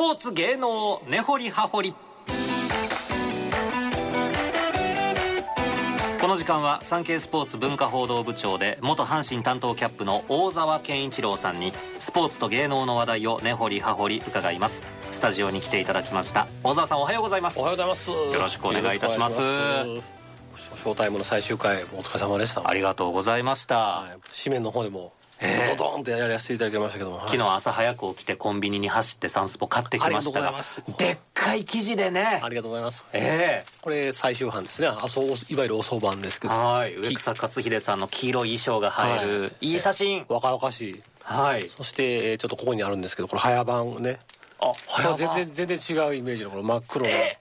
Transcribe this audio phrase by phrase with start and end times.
[0.00, 1.94] ポーツ芸能根掘り葉掘り。
[6.18, 14.84] この時間はサンケイスポーツ文化報道部長で元阪神担当キャップの大沢健一郎さんにスポーツと芸能の話題を根掘り葉掘り伺います。
[15.12, 16.48] スタジオに来ていただきました。
[16.64, 17.58] 大沢さんおはようございます。
[17.58, 18.10] おはようございます。
[18.10, 19.36] よろしくお願いいたします。
[19.36, 22.66] ショータイムの最終回お疲れ様でした。
[22.66, 25.12] ありがとうございました、はい、紙面の方でも
[25.76, 30.54] ドドンってやらせていただきましたけども、はい、昨日朝早く起きてコンビニに走ってサンスポ買ってきましたが
[30.98, 32.40] でっかい記事でね。
[32.42, 33.04] ありがとうございます。
[33.14, 34.88] ええー、これ最終版ですね。
[34.88, 36.54] あそういわゆる遅番ですけど。
[36.54, 36.94] はい。
[36.94, 40.26] 植草克秀さんの黄色い衣装が入る、はい、いい写真。
[40.28, 41.02] 若々しい。
[41.22, 41.68] はい。
[41.70, 44.18] そしてちょっとここにあるんですけどこれ早番ね。
[44.60, 47.38] あ早全然全然違うイメージのこの真っ黒な、え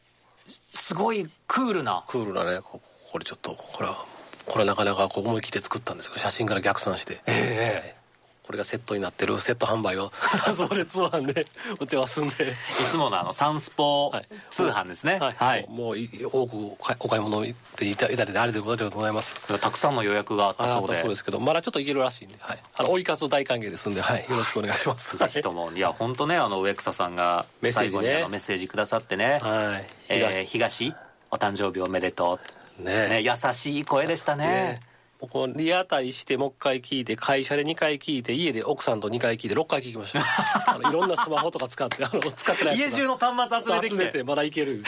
[0.48, 2.06] ー、すごいクールな。
[2.08, 2.62] クールなね。
[2.62, 4.06] これちょっとこれは
[4.50, 7.22] これはなかなかこう思い切って作ったんですけど写真から逆算して。
[7.28, 7.94] ええ。
[7.96, 8.00] ー
[8.50, 10.12] これがセットになってるセット販売を。
[10.58, 11.46] それ通販で
[11.80, 12.50] 売ってますんで。
[12.50, 12.56] い
[12.90, 14.12] つものあのサンスポ
[14.50, 15.20] 通販ですね。
[15.20, 15.96] はい、はい、もう
[16.34, 16.58] 多く
[17.00, 19.36] お買い物していただいてありがとうございます。
[19.60, 21.00] たくさんの予約があったそうで。
[21.00, 25.16] そうですけどまだちょっといけるらしいんで、はい、あの追い活大歓迎ですんで、はい、よろしくお願いします。
[25.16, 28.26] ぜひともいや本当ねあの植草さんがメッセージね。
[28.30, 29.38] メッセージくださってね。
[29.44, 30.96] はい、えー、東
[31.30, 33.08] お誕生日おめでとうね。
[33.08, 34.80] ね優しい声でしたね。
[35.28, 40.22] こうリアタイしてもう一回聞いて会社で2回聞いて家で奥さんと2回聞いて6回聞きました。
[40.74, 44.08] あのいろんなスマホとか使ってあの使ってない家中の端末集めてきて。
[44.20, 44.82] てまだいける。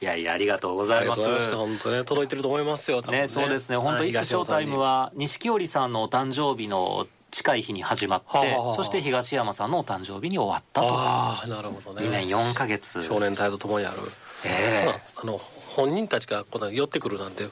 [0.00, 1.54] いやいやありがとうございます。
[1.54, 3.78] 本当ね届いてると思いますよね、ね、そうですね。
[3.78, 4.12] 本当い。
[4.12, 10.88] つショータイムは錦織さんのお誕生日の近い日に始まって、はあはあ、そして東山さんのお誕生日に終わったと。
[10.90, 12.06] ああなるほどね。
[12.06, 13.02] 2年4か月。
[13.02, 13.96] 少年隊とともにある。
[14.44, 14.88] ええ。
[14.88, 15.40] ー、あの
[15.76, 17.44] 本人たちがこの寄ってくるなんて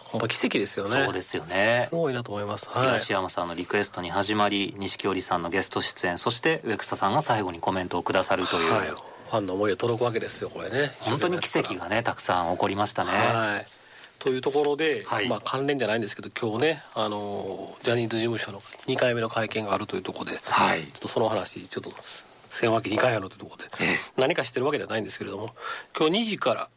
[0.00, 1.04] ほんま奇跡ですよね。
[1.04, 1.84] そうですよね。
[1.86, 10.92] すごいなと思います、はい、東山さんのリクエストに始まり錦織さんのゲスト出演そして植草さんが最後にコメントをくださるという、はい、ファンの思いが届くわけですよこれね。
[11.00, 13.10] 本当に奇跡がねたくさん起こりましたね。
[13.10, 13.66] はい。
[14.18, 21.92] というところで、はい、まあ関連じゃないんですけど今日ねあのジャニーズ事務所の2回目の会見があるというところで、はい、ちょっとその話ちょっと
[22.50, 23.70] 千脇2回あるというところで、
[24.16, 25.50] 何かしてるわけではないんですけれども
[25.96, 26.68] 今日2時から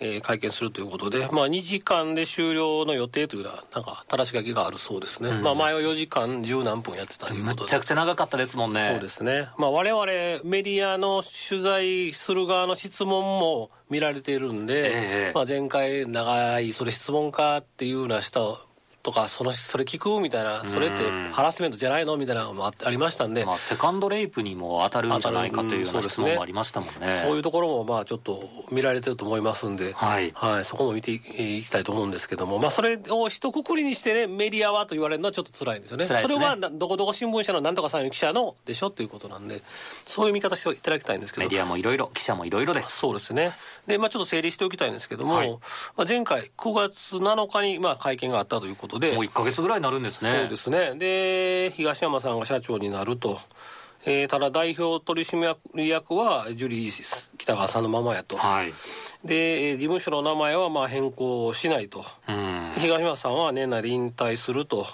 [0.00, 7.62] えー、会見するということで、まあ、2時間で終了の予定というのはなんか正し書きがあるそうですね、うん、まあ、前は4時間十何分やってたということで。
[7.62, 8.88] めちゃくちゃ長かったですもんね。
[8.92, 10.04] そうですね、まあ、我々
[10.44, 18.58] メディアの取材する側の質問も見られているんで、えー、まあ、前回長いそれ質問かっていうような人
[19.02, 20.20] とかそのそれ聞く？
[20.20, 22.16] みたいなそれってハラスメントじゃないの？
[22.16, 30.32] みたいなのもありましたんで、まあ、セカンドレイプにも当たるんじゃないかというような質問もありましたもんね、ね、そういうところもまあちょっと見られてると思いますんで、はい。
[30.34, 31.20] はい、そこも見てい
[31.62, 39.62] きたいと思うんですけども、まあ、それを一括りにしてねメディアはと言われるのはちょっと辛いんですよね、ね、それはどこどこ新聞社のなんとかさん記者のでしょということなんで
[40.04, 41.46] そういう見方していただきたいんですけど。
[41.46, 42.96] メディアもいろいろ記者もいろいろです。
[42.96, 43.52] そうですね。
[43.86, 45.50] で、まあ、ちょっと整理しておきたいんですけども、はい、
[45.96, 50.40] まあ、前回9月7日にまあ会見があったということでもう1か月ぐらいになるんですね。
[50.40, 50.94] そうですね。
[50.96, 53.40] で東山さんが社長になると、
[54.06, 58.72] えー、ただ代表取締役はジュリー北川さんのままやと、はい、
[59.24, 62.04] で事務所の名前はまあ変更しないと、
[62.76, 64.86] 東山さんは年内で引退すると、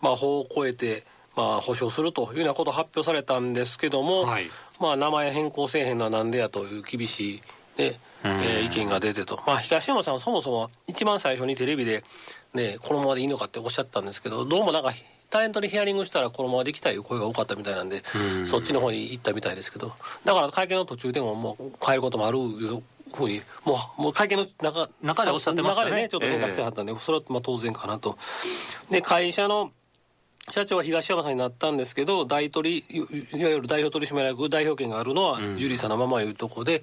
[0.00, 1.04] まあ、法を超えて
[1.36, 7.40] まあ、保証するというようなことを発表されたんですけども、はい、まあ、名前変更せえへんのはなんでやという厳しい、
[7.78, 12.04] ねえー、意見が出てと、まあ、東山さんはそもそも一番最初にテレビで、
[12.54, 14.92] ね、このままでいいのかっておっしゃってたんですけどどうもなんか
[15.30, 18.02] タレントにヒアリングしたらこのままできたいう声が多かったみたいなんで、
[18.46, 19.92] そっちの方に行ったみたいですけど
[20.24, 22.82] だから会見の途中でももう変えることもあるいう
[23.14, 25.90] ふうにもうもう会見の中中でおっしゃってましたね。
[25.90, 28.18] 中でねちょっと変化してはったんで、えー、それはまあ当然かなと。
[28.90, 29.70] で会社の
[30.48, 36.82] 社長は東山さんになったんですけど大取いわゆる代表取締役代表権があるのはジュリーさんのままいうところで、うん、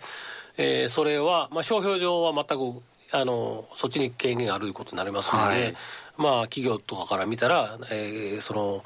[0.65, 2.81] えー、それは、まあ、商標上は全く
[3.11, 5.75] あのそっちに権限があるということになりますので、はい、
[6.17, 8.83] まあ企業とかから見たら、えー、その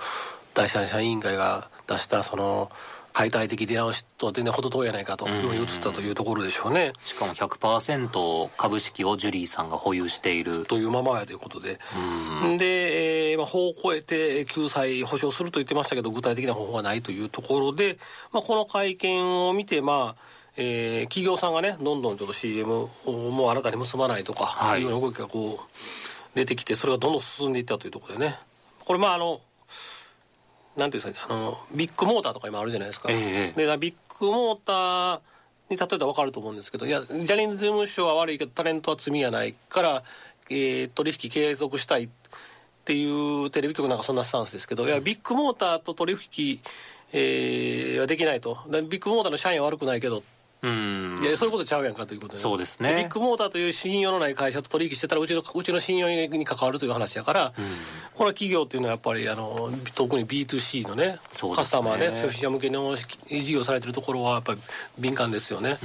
[0.53, 2.71] 第三者委員会が出したその
[3.13, 6.93] 解体的出直しとは全然程遠いやないかというふうに移ったというところでしょうね。
[6.99, 10.65] しかも100%株式をジュリーさんが保有している。
[10.65, 11.79] というままやということで。
[12.57, 17.97] で、えーまあ、法を超えて救済保障すると言ってましたけど具体的な方法はないというところで、
[18.31, 28.37] まあ、この会見を見てまあえー、企業さんがねどんどんちょっと CM をもう新たに結ばないとか、はい、いうような動きがこう出てきてそれがどんどん進んでいったというところでね。
[28.83, 29.41] これまああの
[30.75, 35.19] なんていうんですかねあのビッグモーターとか今あるじゃないですか、ええでビッグモーター
[35.69, 40.03] に例えたら分かると思うんですけどいやジャニーズ事務所は悪いけどタレントは罪やないから、
[40.49, 42.09] えー、取引継続したいっ
[42.85, 46.59] ていうテレビ局なんかそんなスタンスですけどいやビッグモーターと取引
[47.13, 48.57] えー、はできないと。
[48.69, 50.23] でビッグモーターの社員は悪くないけど
[50.63, 51.19] うん。
[51.21, 52.95] いやそういうことちゃうやんかということでそうですね。
[52.95, 57.53] ビッグモーターという信用のない会社と取引してたらうちのうちの信用に関わるという話やから、
[58.13, 61.19] これは企業っていうのはやっぱりあの特に B2C のねね。
[61.55, 64.59] カスタマーね消費者向けの事業されてるところはやっぱり
[64.99, 65.77] 敏感ですよね、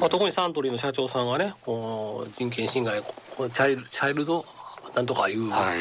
[0.00, 4.44] まあ、特にサントリーの社長さんがねこう人権侵害こうチャイルチャイルド
[4.94, 5.78] なんとかいう、はい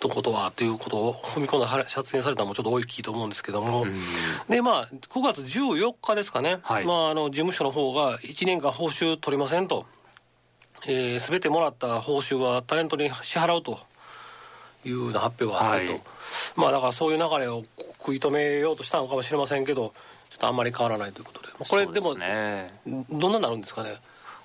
[0.00, 3.86] とことはということを踏み込んだ発言されたのもちょっと大きいと思うんですけども、
[4.48, 6.84] でまあ9月14日ですかね、はい。
[6.84, 9.86] まあ、あの事務所の方が1年間報酬取りませんと、
[10.86, 13.80] えー、全てもらった報酬はタレントに支払うと
[14.84, 16.02] いうような発表があったと、はい。
[16.56, 17.64] まあだからそういう流れを
[17.98, 19.94] 食い止めようとしたのかもしれませんけど
[20.28, 21.48] ちょっとあんまり変わらないということで。
[21.48, 22.72] まあこれでもね。
[22.86, 23.96] どんなになるんですかね？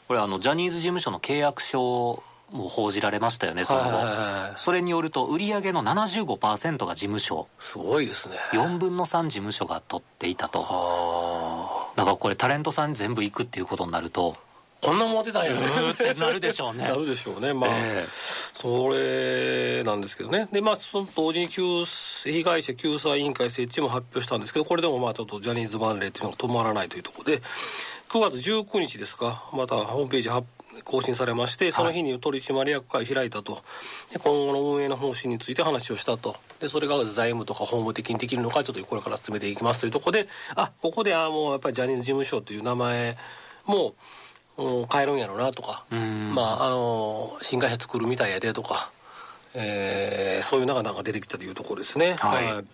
[0.08, 7.48] これあのジャニーズ事務所の契約書も報じられましたよねその後、それによると売上の75%が事務所。
[7.60, 8.36] すごいですね。
[8.54, 10.66] 4分の3事務所が取っていたと。
[10.70, 11.94] あ。
[11.96, 14.52] だからこれタレントさんに全部行くっていうことになるとあ
[14.88, 15.60] こんなもん出たんやね。
[15.92, 16.86] ってなるでしょうね。
[16.90, 17.54] なるでしょうね。
[17.54, 18.08] まあ、ええ。
[18.56, 20.48] それなんですけどね。
[20.52, 27.42] でまあその同時に救被害者救済委員会設置も発表したんですけどこれでもまあちょっとジャニーズバンレーっていうのが止まらないというところで
[28.10, 29.44] 9月19日ですか。
[29.54, 30.48] またホームページ発
[30.84, 33.62] 更新されましてその日に取締役会開いたと。
[34.12, 36.36] で今後の運営の方針について話をしたと。
[36.60, 43.18] でそれが財務とか法務的にできるのかちょっとこれから詰めていきますというところであここであもうやっぱりジャニーズ事務所という名前
[43.66, 43.94] も
[44.58, 46.34] うん変えるんやろうなとかん。
[46.34, 48.92] まああの新会社作るみたいやでとか、
[49.54, 52.16] えーそういう中なんか出てきたというところですね。
[52.16, 52.66] はい。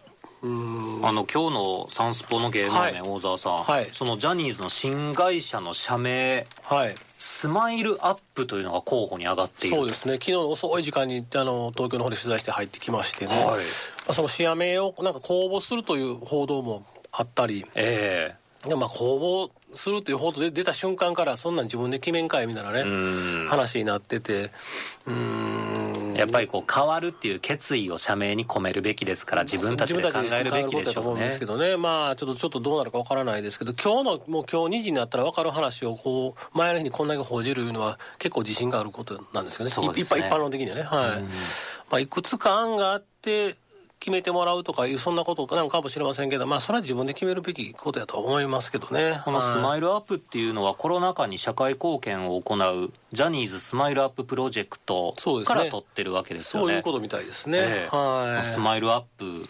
[0.43, 1.05] うん。
[1.05, 3.01] あの今日のサンスポの芸能面、はい。
[3.01, 3.85] 大沢さん、はい。
[3.85, 10.13] そのジャニーズの新会社の社名はいスマイルアップというのが候補に上がっているそうですね。
[10.13, 13.45] 昨日の遅い時間にあの東京の方で取材して入ってきましてね、はい。
[13.45, 13.53] ま
[14.09, 17.65] あ、その社名をなんか公募するという報道もあったり。
[17.75, 18.35] え。
[18.65, 24.51] でまあ公募するという報道で出た瞬間からそんなん自分で決めんかいみたいなね、話になってて。
[25.05, 25.87] うーん。
[26.17, 30.41] やっぱりこう変わるっていう決意を社名に込めるべきですから自分たちで考えるべきでしょう。
[30.41, 39.99] 自分たちで考えることだと思うんねですけどねまあちょっとちょっとどうなるかわからないですけど今日のもう今日2時になったら分かる話をこう前の日にこんだけ報じるいうのは結構自信があることなんですよねね。
[39.99, 43.55] い一般一般論的にはねはい、まあ、いくつか案があって
[43.99, 49.21] 決めてもらうとかいうそんなことなのかもしれませんけどまあそれは自分で決めるべきことやと思いますけどね。
[49.25, 49.63] このスはい。
[49.63, 55.15] マイルアップっていうのはコロナ禍に社会貢献を行うジャニーズスマイルアッププロジェクト
[55.45, 56.67] から取ってるわけですよね。
[56.67, 57.95] そういうことみたいですね、ええ。
[57.95, 58.45] はい。
[58.45, 59.47] SMILE-UP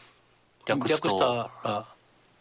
[0.65, 1.96] 略したら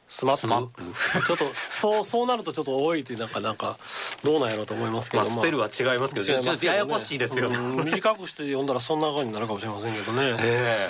[0.08, 0.82] SMAP？
[1.26, 3.76] ちょっとそう そうなるとちょっと多いっていうなんかなんか
[4.22, 7.56] どうなんやろうと思いますけど、まあスペルは違いますけどねちょっとややこしいですよね。
[7.56, 10.88] うん短くして読んだらそんな感じになるかもしれませんけどね、 え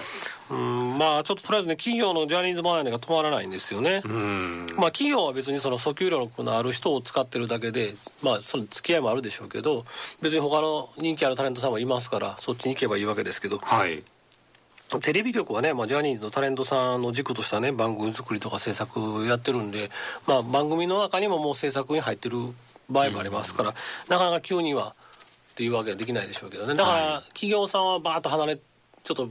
[0.50, 4.66] うんまあちょっととりあえずね企業のジャニーズマネーが止まらないんですよね、えうん。
[4.76, 9.84] まあ企業は別にその訴求力のある人を使ってるだけでまあその付き合いもあるでしょうけど
[10.20, 13.58] 別に他の人気あるタレントさんもいますからそっちに行けばいいわけですけど。
[13.58, 14.02] はい
[15.00, 19.90] テレビ局はね、まあ、ジャニーズのタレントさんの軸としたね番組作りとか制作やってるんで、
[20.26, 22.38] まあ、番組の中にももう制作に入ってる
[22.88, 23.74] 場合もありますから、
[24.08, 24.94] なかなか急には
[25.52, 26.74] っていうわけはできないでしょうけどね。
[26.74, 29.28] だからは企業さんはバーッと離れちょっと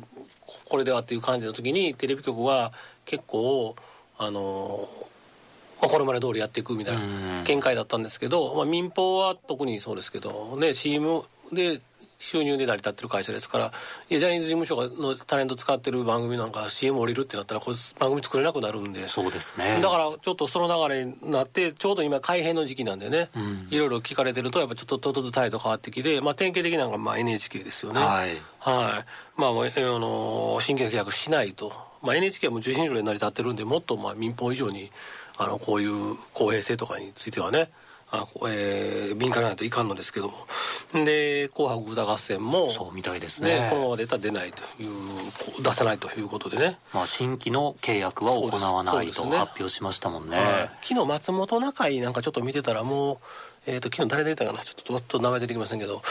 [0.69, 2.71] これではっていう感じの時にテレビ局は
[3.05, 3.75] 結構
[4.17, 4.87] あの
[5.81, 7.37] まあこれまで通りやっていくみたいうん。
[7.39, 11.79] な見解だったんですけど、まあ、民放は特にそうですけどね CM で
[12.19, 13.71] 収入で成り立ってる会社ですから
[14.09, 19.07] ジャニーズ事務所がのタレント使ってる番組なんか CM 降りるってなったらこれ番組作れなくなるんで。
[19.07, 19.79] そうですね。
[19.81, 23.67] だからちょっとその流れになってちょうど今改編の時期なんでね、ん。
[23.69, 27.99] いろいろ聞かれてるとやっぱちょっとととと態度変わってきて、まあ、典型的なのがまあ NHK ですよね。
[27.99, 28.29] はい。
[28.59, 29.39] はい。
[29.39, 34.91] まああの新規の契約しないと、まあ、NHK はもう受信料で成り立ってるんでもっとまあ民放以上に
[35.37, 37.69] あのこういう公平性とかについてはね
[38.15, 40.33] あえー敏感にないといかんのですけども。
[41.05, 43.61] で「紅白歌合戦も」そうみたいですね。
[43.61, 46.79] ねこのまま出たら出ないという出せないということでね。
[46.93, 50.37] まあ、新規の契約は行わないと発表しましたもんね。
[50.37, 50.69] はい。
[50.81, 53.17] 昨日松本中井なんかちょっと見てたらもう、
[53.67, 54.59] えー、と昨日誰出たかな。
[54.59, 56.01] ちょっとちょっと名前出てきませんけど。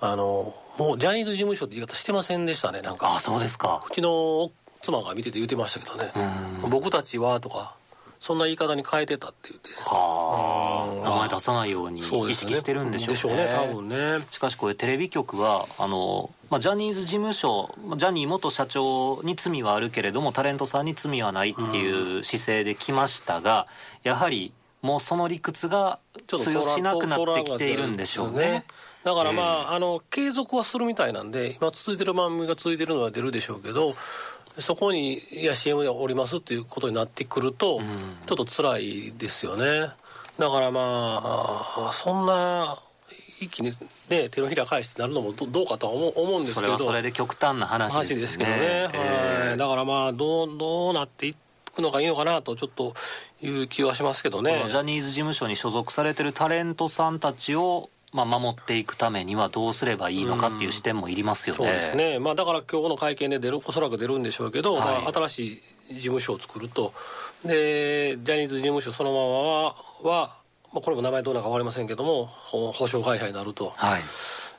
[0.00, 3.14] あのもうジャニーズ事務所って言い方してませんでしたねなんか。
[3.16, 3.84] あそうですか。
[3.88, 4.50] うちの
[4.84, 6.12] 妻が見てて言ってましたけどね
[6.68, 7.74] 「僕たちは」とか
[8.24, 10.88] そんな言い方に変えてたって言ってあ。
[11.04, 12.02] 名前出さないように意
[12.34, 13.44] 識してるんでしょうね。
[13.44, 14.26] ね多分ね。
[14.30, 23.66] しかしこれテレビ局はあの、まあ、ジャニーズ事務所ジャニー元社長に罪はあるけれどもタレントさんに罪はないっていう姿勢で来ましたが、
[24.04, 28.64] やはりもうその理屈が通用しなくなってきているんでしょうね。
[29.04, 33.94] だからまあ,、あの継続はするみたいなんで今続いてる番組が続いてるのは出るでしょうけど
[34.58, 37.80] そこにいや CM でおりますっていうことになってくると、
[38.26, 39.90] ちょっと辛いですよね。
[40.38, 42.78] だからまあそんな
[43.40, 43.72] 一気に
[44.08, 46.78] ね手のひら返してなるのもどどうかとは思う思うんですけど。
[46.78, 49.56] それはそれで極端な話です,、けどね、はい。
[49.56, 51.34] だからまあどうどうなってい
[51.74, 52.94] くのがいいのかなとちょっと
[53.42, 54.64] いう気はしますけどね。
[54.68, 61.64] ジャニーズ事務所に所属されてるタレントさんたちをまあ、守っていくためにはどうすればいいのかっていう視点もいりますよね。
[61.64, 65.46] そうですね、まあ、だから今日の会見で出るおそらく出るんでしょうけど、はい、まあ、新し
[65.90, 66.94] い事務所を作ると。
[67.44, 70.36] でジャニーズ事務所そのままはは、
[70.72, 73.72] まあ、これも名前どうなるか分かりませんけども保証会社になると。
[73.76, 74.02] はい。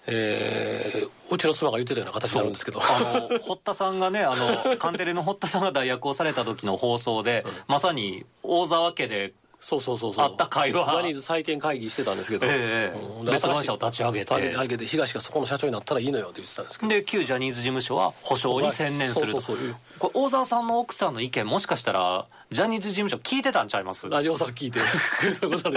[0.07, 2.81] えー、うちの妻が言ってたような形になるんですけど。
[2.81, 10.25] あの堀田さんがねあの カンテレの堀田さんが代役をされた時の放送で、うん、まさに大沢家でそうそうそうそう。
[10.25, 10.89] あった会話。
[10.89, 14.35] ジャニーズ再建会議してたんですけど、ええ、別会社を立ち上げて。
[14.35, 16.91] 立ち上げて東がそこの社長になったらいいのよって言ってたんですけど。
[16.91, 19.41] で旧ジャニーズ事務所は保証に専念すると。
[19.41, 24.09] これ大沢さんの奥さんの意見もしかしたらジャニーズ事務所聞いてたんちゃいます？
[24.09, 24.79] ラジオさん聞いて。
[25.33, 25.73] そういうことい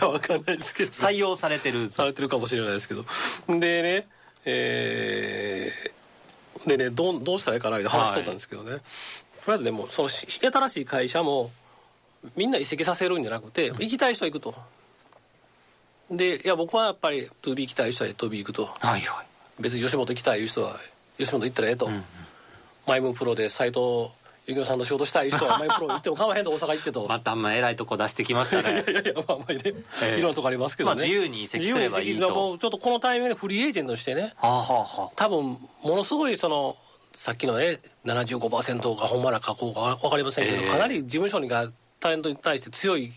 [0.00, 1.90] やわかんないですけど採用されてる。
[1.92, 3.04] されてるかもしれないですけど。
[3.48, 4.08] でね
[4.44, 8.86] えー、でねどうどうしたらいいかなって話しとったんですけどね、はい、と
[9.48, 11.50] りあえずでもその新しい会社も
[12.36, 14.54] みんな移籍させるんじゃなくて、行きたい人は行くと。
[16.10, 20.74] でいや僕はやっぱり 2B 行きたい人は 2B 行くと、はいはい、別に吉本行きたい人は
[21.18, 22.04] 吉本行ったらええと、うんうん、
[22.86, 24.10] マイムプロで斎藤
[24.48, 27.06] 幸雄さんと仕事したい人は マイムプロ行っても構わへんと大阪行ってと。
[27.06, 28.82] またまあ偉いとこ出してきましたね。
[28.88, 32.56] いやいやまあまあね、えー、いろんなとこありますけどね、まあ、自由に移籍すればいいと。
[32.56, 36.76] ちょっとこのタイミングでフリーエージェントしてね、はあはあ、多分ものすごいその
[37.14, 41.70] さっきのね75%がほんまな加工か分かりませんけど、えー、かなり事務所にが
[42.00, 43.12] タレントに対して強い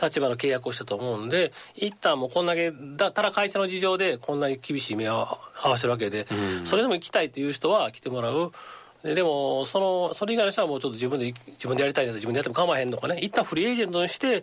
[0.00, 5.26] 立場の契約をしたと思うんで一旦もうこんだけだただ会社の事情でこんなに厳しい目を
[5.62, 6.26] 合わせるわけで、
[6.60, 8.52] うん、それでも行きたいという人は来てもらう。
[9.02, 14.42] でもそのそれ以外の人はもうちょっと自分で自分でやりたいんだ自分でやっても構わへんのかね一旦フリーエージェントにして、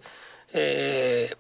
[0.54, 1.32] え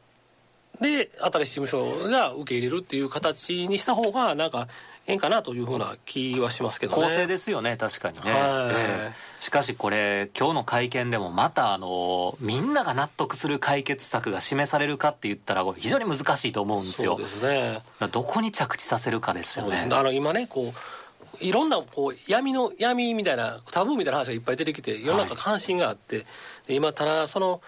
[0.81, 4.67] ー、で新しい事務所が受け入れるっていう形にした方がなんか
[5.05, 7.03] ええんかなというふうな気はしますけどね。
[7.03, 17.13] 公正ですよね確かにね、えー、しかしこれ今日の会見でもまたあのみんなが納得する解決策が示されるかって言ったら非常に難しいと思うんですよ。
[17.13, 17.81] そうですね。
[18.11, 19.87] どこに着地させるかですよね。
[19.91, 26.21] あの今ねこういろんなこう闇の闇みたいなタブーみたいな話がいっぱい出てきて世の中関心があって、は
[26.69, 27.61] い、今ただその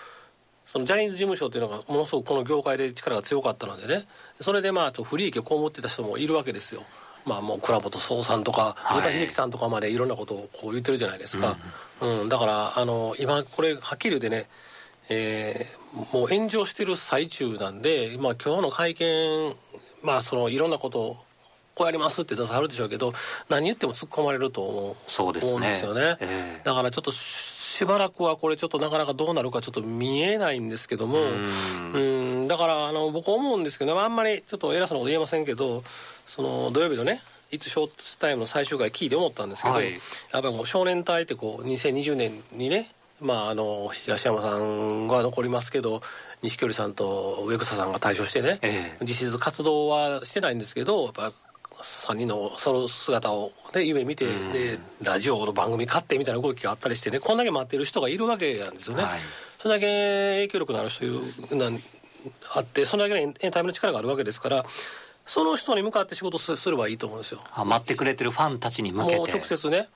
[0.66, 4.06] そのジャニーズ事務所っていうのがものすごくこの業界で力が強かったのでね。
[4.40, 6.84] それでまあ不利益を被ってた人もいるわけですよ
[7.26, 11.58] まあ、もう倉本壮さんとか太田秀樹さんとかまでいろんなことをこう言ってるじゃないですか、
[12.02, 14.46] うん、うん、だからあの今これはっきり言ってね、
[15.10, 19.56] えー、もう炎上してる最中なんで、まあ、今日の会見
[20.04, 21.18] まあそのいろんなことを
[21.74, 23.12] こうやりますって出さはるでしょうけど
[23.50, 24.96] 何言っても突っ込まれると思う。
[25.08, 27.12] そうです、ね、思うんですよね、えー、だからちょっと
[27.76, 31.20] しばらくはこれちょっとなかなかどうなるかちょっと見えないんですけども
[31.94, 32.48] うん。
[32.48, 35.84] だからあの僕思うんですけど、ね、あんまりちょっと偉そうなこと言えませんけど
[36.26, 37.20] その土曜日のね
[37.52, 40.00] 「いつショートタイム」の最終回聞いて思ったんですけど、はい、やっ
[40.32, 42.90] ぱりもう少年隊ってこう2020年にね
[43.22, 46.02] まあ、あの東山さんは残りますけど
[46.44, 51.32] 錦織さんと植草さんが退所してね、ええ、実質活動はしてないんですけどやっぱ
[52.08, 59.04] 3人のその姿を、ね、夢見て、でラジオの番組買ってみたいな動きがあったりしてねこんだけ待ってる人がいるわけなんですよね。
[59.04, 59.20] はい、
[59.58, 59.86] それだけ
[60.36, 61.06] 影響力のある人
[61.56, 61.80] なん
[62.56, 64.66] あってそれだけのエンタメの力があるわけですから
[65.26, 67.42] その人に向かって仕事すればいいと思うんですよ。
[67.54, 69.88] あ待ってくれてるファンたちに向けてもう直接ね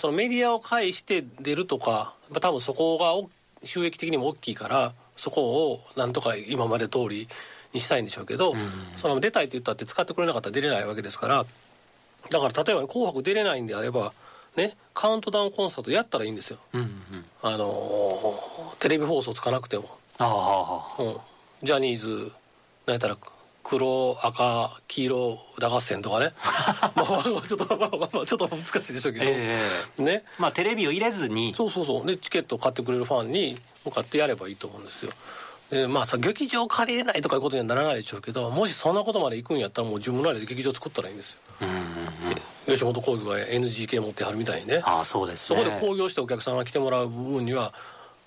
[0.00, 3.14] そのメディアを介して出るとか多分そこが
[3.66, 7.28] 収益的にも大きいからそこをなんとか今まで通り
[7.76, 8.58] にしたいんでしょうけど、うん、
[8.96, 11.46] その出たいって言ったって使ってくれなかったら出れないわけですから
[12.30, 14.12] だから例えば「紅白」出れないんであれば
[14.56, 16.90] ねカウントダウンコンサートやったらいいんですよ、うんうん、
[17.42, 19.88] あのテレビ放送つかなくても。
[20.18, 21.16] あ、うん、
[21.62, 22.32] ジャニーズ
[22.86, 23.16] なんやったら
[23.62, 26.32] 黒赤黄色歌合戦とかね。
[26.96, 30.24] まあちょっとまあまあちょっと難しいでしょうけど、えー、ね。
[30.38, 31.52] まあテレビを入れずに。
[31.54, 32.06] そうそうそう。
[32.06, 35.12] でチケットを買ってくれるファンに向かってやればいいと思うんですよ
[35.70, 44.80] でまあさ劇場借りれないとかいうことにはならないでしょうけどもしそんなことまで行くんやったらもう自分らで劇場作ったらいいんですよ、うんうんうん、吉本興業が NGK 持ってはるみたいにね。
[44.84, 47.74] あそうです、ね、そこで興行してお客さんが来てもらう部分には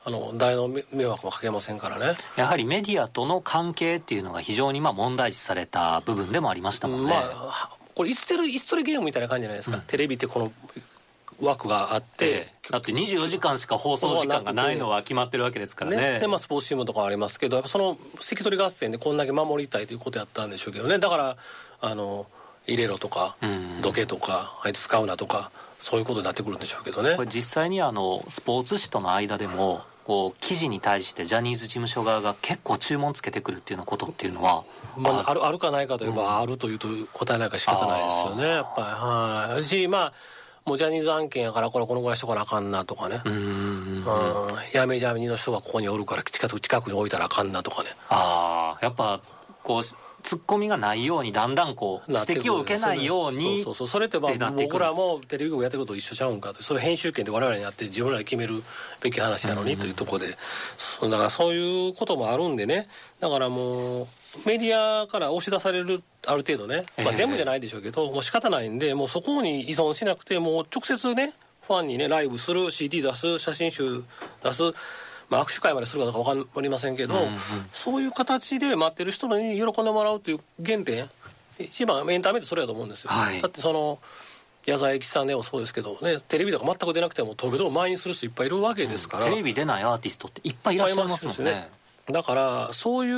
[0.06, 2.18] あの誰の迷惑もかけませんからね。
[2.36, 10.52] やはりメディアとの関係っていうのが非常にまあ問題視された部分でもありましたもんね、まあ、これイステルイストレゲームみたいな感じじゃないですか、うん、テレビってこの
[11.42, 15.98] 枠があって、えー、だって24時間しか放送時間がないのは決まってるわけですからね。
[15.98, 16.20] ね。
[16.20, 21.00] で、まあ、スポーツ新聞とかありますけどその関取合戦でこんだけ守りたいということやったんでしょうけどね。
[21.00, 21.38] だから
[21.82, 22.28] あの
[22.68, 23.36] 入れろとか、
[23.82, 27.16] どけとかあいつ使うなとかそういうことになってくるんでしょうけどね。
[27.16, 34.64] これ実際にあのスポーツ紙との間でもこう記事に対してジャニーズ事務所側が結構注文つけてくるっていうようなことっていうのは、
[34.98, 38.48] まあ、あるあるかないかといえば、あるというと答えないか仕方ないですよね。
[38.48, 38.82] やっぱ
[39.52, 39.66] りはい。
[39.66, 40.14] しまあ
[40.66, 43.22] もうジャニーズ案件やからこれこのぐらいしとかなあかんなとかね。
[43.26, 44.04] うんうん
[44.74, 47.90] やめジャニーの人がここにおるから近く近くに置いたらあかんなとかね。
[48.10, 49.20] ああやっぱ
[49.64, 49.84] こう
[50.24, 53.88] ツッコミがないようにだんだんこう指摘を受けないようにそうそうそう。
[53.88, 58.62] それってまあ僕らもテレビ局やってることと一緒ちゃうんかとそういう編集権で我々にやって自分らで決める
[59.02, 60.38] べき話やのにというところで、
[60.78, 62.88] そうだからそういうこともあるんでね。
[63.20, 64.08] だからもう
[64.46, 71.34] メディアから押し出されるある程度ね、まあ、ええ全部じゃないでしょうけど、もう仕方ないんでもうそこに依存しなくてもう直接ね
[71.68, 74.04] ファンにねライブする CD 出す写真集
[74.44, 74.64] 出す
[75.30, 77.30] まあ、握手会までするかどうか分かりませんけど、うんうん。
[77.74, 81.06] そういう形で待ってる人に喜んでもらうという原点
[81.60, 83.42] 一番エンタメってそれだと思うんですよ、はい。
[83.42, 84.00] だってその
[84.66, 91.42] 矢沢永吉さんでもそうですけどねテレビとか全く出なくても東京ドーム満員する人いっぱいいるわけですから、テレビ出ないアーティストっていっぱいいらっしゃいますもんね。
[91.42, 91.80] いっぱいいます
[92.12, 93.12] だからそうい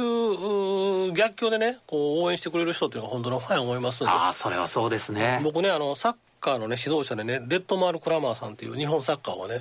[1.09, 4.11] う逆境でねこう応援してくれる人っていうのが本当のファンや思いますんで。
[4.11, 5.39] ああそれはそうですね。
[5.43, 9.59] 僕ねあのサッカーのね指導者でねレッドマール・クラマーさんっていう日本サッカーをね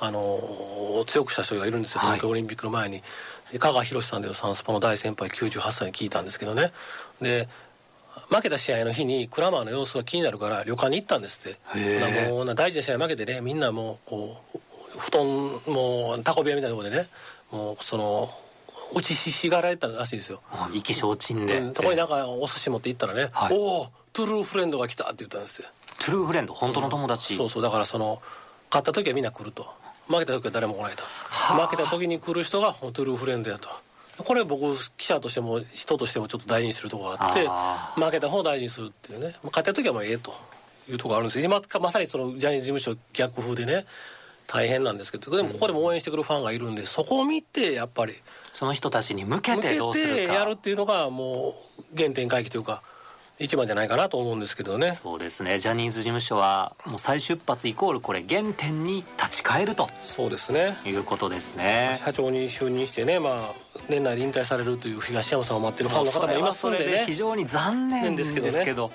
[0.00, 2.08] あのー強くした人がいるんですよ、はい。
[2.12, 3.02] 東京オリンピックの前に。
[3.52, 6.72] で香川博さんというサンスポの大先輩98歳に聞いたんですけどね。
[7.20, 7.48] で
[8.30, 12.30] 負けた試合の日にクラマーの様子が気になるから旅館に行ったんですって。
[12.30, 14.58] もうな大事な試合負けてねみんなもうこう
[14.98, 15.26] 布団
[15.66, 17.08] もうタコ部屋みたいなところでね
[17.50, 18.32] もうその
[18.94, 20.40] 打ちひしがられたらしいんですよ。
[20.50, 23.56] あ意気消沈で、うんそこになんかお寿司持って行ったらね「はい。
[23.56, 27.62] おおトゥルーフレンドが来た」って言ったんですよトゥルーフレンド本当の友達、そうそう。
[27.62, 28.22] だからその
[28.70, 29.66] 勝った時はみんな来ると
[30.08, 31.04] 負けた時は誰も来ないと。
[31.54, 33.68] 負けた時に来る人がトゥルーフレンドやと。
[34.18, 34.62] これ僕
[34.96, 39.34] 記者としても人としてもちょっと大事にするところがあってあ負けた方を大事にするっていうね。
[39.44, 40.32] 勝った時はもうええと。
[40.88, 41.44] いうところがあるんですよ。
[41.44, 43.86] 今まさにそのジャニーズ事務所逆風でね
[44.46, 45.34] 大変なんですけど。
[45.34, 48.14] でもここでも応援してくるファンがいるんでそこを見てやっぱり
[48.52, 50.14] その人たちに向け向けてどうするか。
[50.14, 52.82] てやるっていうのがもう原点回帰というか
[53.40, 54.98] 一番じゃないかなと思うんですけどね。
[55.02, 55.58] そうですね。
[55.58, 59.88] ジャニーズ事務所はもう再出発イコールこれ原点に立ち返ると。
[60.00, 60.76] そうですね。
[60.84, 61.98] いうことですね。
[62.04, 63.54] 社長に就任してね、まあ、
[63.88, 67.04] 年内で引退されるという東山さんを待ってるファンの方もいますんでね。
[67.06, 68.92] 非常に残念ですけどですけど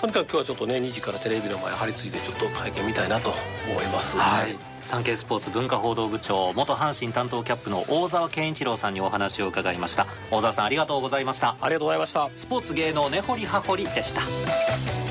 [0.00, 3.30] とにかく今日はちょっとね2時からテレビの前張り付いてちょっと会見見たいなと
[3.68, 4.16] 思います。
[4.16, 10.06] はい、サンケイスポーツ文化報道部長元阪神担当キャップの大沢健一郎さんにお話を伺いました。
[10.30, 11.56] 大沢さんありがとうございました。
[11.60, 12.30] ありがとうございました。
[12.36, 15.07] スポーツ芸能根掘り葉掘りでした